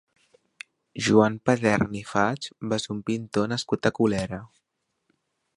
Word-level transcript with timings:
Joan 1.07 1.35
Padern 1.49 1.93
i 2.01 2.01
Faig 2.13 2.49
va 2.73 2.81
ser 2.87 2.95
un 2.97 3.05
pintor 3.11 3.55
nascut 3.55 3.89
a 3.91 3.95
Colera. 4.01 4.45